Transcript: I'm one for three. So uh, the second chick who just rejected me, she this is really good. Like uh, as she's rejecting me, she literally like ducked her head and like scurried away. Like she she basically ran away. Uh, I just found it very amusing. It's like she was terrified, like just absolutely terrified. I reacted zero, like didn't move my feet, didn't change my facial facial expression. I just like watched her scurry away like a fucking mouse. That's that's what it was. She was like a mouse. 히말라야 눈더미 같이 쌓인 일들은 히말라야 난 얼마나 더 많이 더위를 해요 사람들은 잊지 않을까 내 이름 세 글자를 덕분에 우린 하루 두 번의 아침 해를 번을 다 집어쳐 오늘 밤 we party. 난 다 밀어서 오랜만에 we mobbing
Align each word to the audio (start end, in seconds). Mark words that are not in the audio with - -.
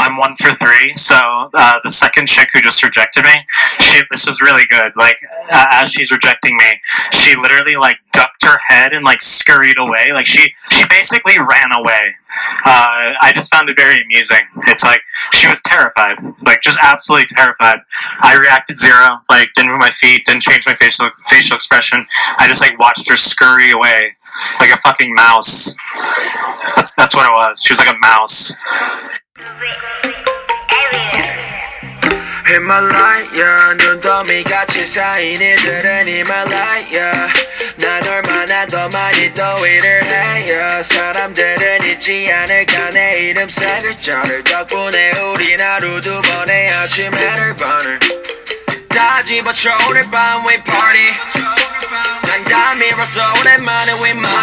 I'm 0.00 0.16
one 0.16 0.34
for 0.34 0.52
three. 0.54 0.94
So 0.96 1.14
uh, 1.16 1.78
the 1.84 1.90
second 1.90 2.26
chick 2.26 2.48
who 2.52 2.60
just 2.60 2.82
rejected 2.82 3.24
me, 3.24 3.34
she 3.80 4.00
this 4.10 4.26
is 4.26 4.40
really 4.40 4.64
good. 4.68 4.92
Like 4.96 5.18
uh, 5.50 5.66
as 5.72 5.92
she's 5.92 6.10
rejecting 6.10 6.56
me, 6.56 6.80
she 7.12 7.36
literally 7.36 7.76
like 7.76 7.98
ducked 8.12 8.42
her 8.44 8.58
head 8.58 8.92
and 8.92 9.04
like 9.04 9.20
scurried 9.20 9.78
away. 9.78 10.10
Like 10.12 10.26
she 10.26 10.52
she 10.72 10.84
basically 10.88 11.38
ran 11.38 11.72
away. 11.72 12.14
Uh, 12.64 13.12
I 13.20 13.32
just 13.34 13.52
found 13.52 13.68
it 13.68 13.76
very 13.76 14.00
amusing. 14.02 14.42
It's 14.68 14.84
like 14.84 15.02
she 15.32 15.48
was 15.48 15.60
terrified, 15.62 16.16
like 16.42 16.62
just 16.62 16.78
absolutely 16.82 17.26
terrified. 17.28 17.80
I 18.20 18.38
reacted 18.40 18.78
zero, 18.78 19.18
like 19.28 19.52
didn't 19.54 19.72
move 19.72 19.80
my 19.80 19.90
feet, 19.90 20.24
didn't 20.24 20.42
change 20.42 20.66
my 20.66 20.74
facial 20.74 21.10
facial 21.28 21.56
expression. 21.56 22.06
I 22.38 22.48
just 22.48 22.62
like 22.62 22.78
watched 22.78 23.08
her 23.10 23.16
scurry 23.16 23.72
away 23.72 24.16
like 24.60 24.70
a 24.70 24.76
fucking 24.76 25.14
mouse. 25.14 25.76
That's 26.76 26.94
that's 26.94 27.16
what 27.16 27.26
it 27.26 27.32
was. 27.32 27.62
She 27.62 27.72
was 27.72 27.78
like 27.78 27.94
a 27.94 27.98
mouse. 27.98 28.56
히말라야 32.50 33.74
눈더미 33.74 34.42
같이 34.42 34.84
쌓인 34.84 35.40
일들은 35.40 36.08
히말라야 36.08 37.12
난 37.76 38.08
얼마나 38.08 38.66
더 38.66 38.88
많이 38.88 39.32
더위를 39.32 40.04
해요 40.04 40.82
사람들은 40.82 41.84
잊지 41.84 42.28
않을까 42.32 42.90
내 42.90 43.28
이름 43.28 43.48
세 43.48 43.78
글자를 43.78 44.42
덕분에 44.42 45.12
우린 45.20 45.60
하루 45.60 46.00
두 46.00 46.20
번의 46.20 46.68
아침 46.70 47.14
해를 47.14 47.54
번을 47.54 48.00
다 48.88 49.22
집어쳐 49.22 49.70
오늘 49.88 50.02
밤 50.10 50.44
we 50.44 50.56
party. 50.64 51.14
난 52.26 52.44
다 52.44 52.74
밀어서 52.74 53.32
오랜만에 53.40 53.92
we 54.02 54.10
mobbing 54.10 54.39